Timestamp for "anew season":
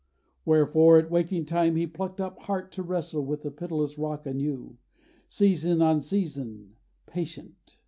4.25-5.79